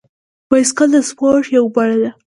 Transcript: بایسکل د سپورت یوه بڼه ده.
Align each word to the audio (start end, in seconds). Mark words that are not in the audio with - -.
بایسکل 0.49 0.89
د 0.93 0.97
سپورت 1.09 1.45
یوه 1.55 1.69
بڼه 1.75 1.97
ده. 2.01 2.09